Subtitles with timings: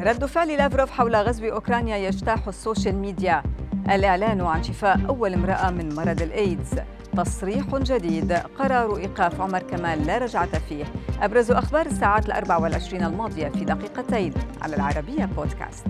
[0.00, 3.42] رد فعل لافروف حول غزو أوكرانيا يجتاح السوشيال ميديا.
[3.90, 6.70] الإعلان عن شفاء أول امرأة من مرض الإيدز.
[7.16, 8.32] تصريح جديد.
[8.32, 10.84] قرار إيقاف عمر كمال لا رجعة فيه.
[11.22, 15.86] أبرز أخبار الساعات الأربع والعشرين الماضية في دقيقتين على العربية بودكاست.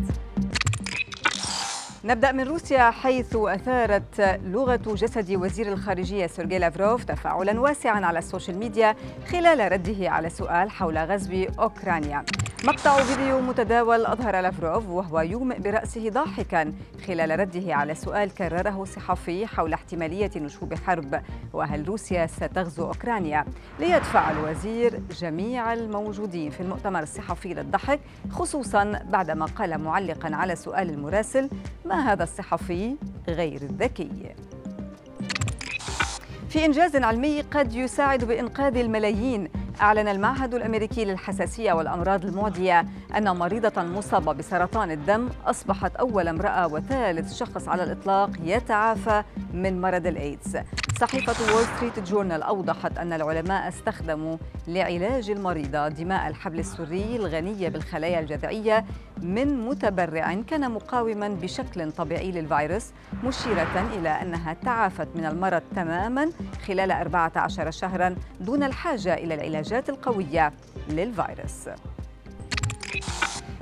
[2.04, 8.58] نبدأ من روسيا حيث أثارت لغة جسد وزير الخارجية سيرجي لافروف تفاعلا واسعا على السوشيال
[8.58, 8.96] ميديا
[9.28, 12.24] خلال رده على سؤال حول غزو أوكرانيا.
[12.64, 16.72] مقطع فيديو متداول أظهر لافروف وهو يومئ برأسه ضاحكا
[17.06, 23.44] خلال رده على سؤال كرره صحفي حول احتمالية نشوب حرب وهل روسيا ستغزو أوكرانيا.
[23.78, 28.00] ليدفع الوزير جميع الموجودين في المؤتمر الصحفي للضحك
[28.30, 31.50] خصوصا بعدما قال معلقا على سؤال المراسل
[31.84, 32.96] ما هذا الصحفي
[33.28, 34.34] غير الذكي?
[36.48, 39.48] في إنجاز علمي قد يساعد بإنقاذ الملايين
[39.80, 47.34] أعلن المعهد الأمريكي للحساسية والأمراض المعدية أن مريضة مصابة بسرطان الدم أصبحت أول امرأة وثالث
[47.34, 49.22] شخص على الإطلاق يتعافى
[49.54, 50.56] من مرض الإيدز
[51.00, 54.36] صحيفة وول ستريت جورنال أوضحت أن العلماء استخدموا
[54.68, 58.84] لعلاج المريضة دماء الحبل السري الغنية بالخلايا الجذعية
[59.22, 62.86] من متبرع كان مقاوما بشكل طبيعي للفيروس
[63.24, 66.30] مشيرة إلى أنها تعافت من المرض تماما
[66.66, 70.52] خلال 14 شهرا دون الحاجة إلى العلاجات القوية
[70.88, 71.68] للفيروس.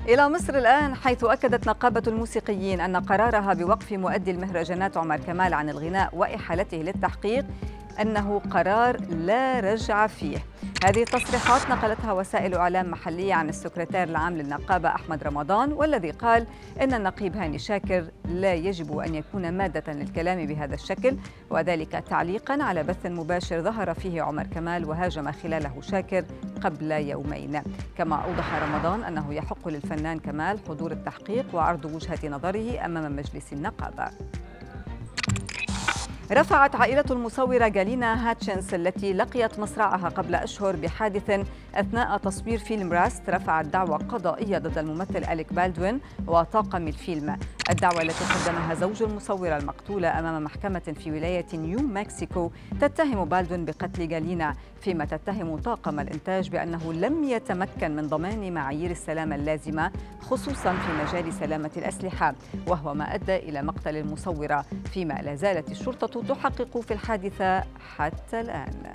[0.08, 5.70] إلى مصر الآن حيث أكدت نقابة الموسيقيين أن قرارها بوقف مؤدي المهرجانات عمر كمال عن
[5.70, 7.44] الغناء وإحالته للتحقيق
[8.00, 10.38] أنه قرار لا رجع فيه.
[10.84, 16.46] هذه التصريحات نقلتها وسائل إعلام محلية عن السكرتير العام للنقابة أحمد رمضان والذي قال
[16.80, 21.16] إن النقيب هاني شاكر لا يجب أن يكون مادة للكلام بهذا الشكل
[21.50, 26.24] وذلك تعليقا على بث مباشر ظهر فيه عمر كمال وهاجم خلاله شاكر
[26.64, 27.62] قبل يومين.
[27.98, 34.10] كما أوضح رمضان أنه يحق للفنان كمال حضور التحقيق وعرض وجهة نظره أمام مجلس النقابة.
[36.32, 43.30] رفعت عائلة المصورة جالينا هاتشنس التي لقيت مصرعها قبل أشهر بحادث أثناء تصوير فيلم راست.
[43.30, 47.38] رفعت دعوى قضائية ضد الممثل أليك بالدوين وطاقم الفيلم.
[47.70, 54.08] الدعوة التي قدمها زوج المصورة المقتولة أمام محكمة في ولاية نيو مكسيكو تتهم بالدوين بقتل
[54.08, 60.92] جالينا فيما تتهم طاقم الإنتاج بأنه لم يتمكن من ضمان معايير السلامة اللازمة خصوصا في
[61.04, 62.34] مجال سلامة الأسلحة
[62.66, 67.64] وهو ما أدى إلى مقتل المصورة فيما لا زالت الشرطة تحقق في الحادثة
[67.96, 68.92] حتى الآن.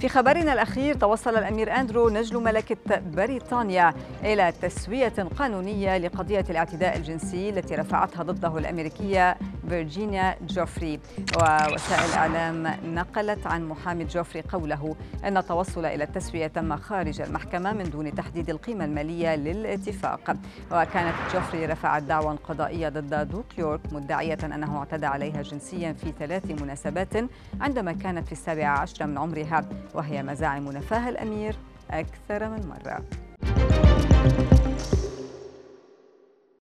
[0.00, 3.94] في خبرنا الأخير توصل الأمير أندرو نجل ملكة بريطانيا
[4.24, 9.36] إلى تسوية قانونية لقضية الاعتداء الجنسي التي رفعتها ضده الأمريكية
[9.68, 11.00] فيرجينيا جوفري.
[11.36, 17.90] ووسائل إعلام نقلت عن محامي جوفري قوله أن التوصل إلى التسوية تم خارج المحكمة من
[17.90, 20.36] دون تحديد القيمة المالية للاتفاق.
[20.72, 26.62] وكانت جوفري رفعت دعوى قضائية ضد دوك يورك مدعية أنه اعتدى عليها جنسيا في ثلاث
[26.62, 27.12] مناسبات
[27.60, 29.68] عندما كانت في السابعة عشر من عمرها.
[29.94, 31.56] وهي مزاعم نفاها الأمير
[31.90, 33.04] أكثر من مرة؟